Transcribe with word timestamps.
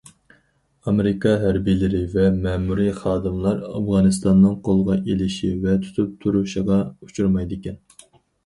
ئامېرىكا 0.91 1.33
ھەربىيلىرى 1.43 1.99
ۋە 2.13 2.23
مەمۇرىي 2.45 2.89
خادىملار 3.01 3.61
ئافغانىستاننىڭ 3.67 4.57
قولغا 4.71 4.99
ئېلىشى 5.03 5.53
ۋە 5.67 5.77
تۇتۇپ 5.85 6.19
تۇرۇشىغا 6.25 6.83
ئۇچرىمايدىكەن. 6.89 7.81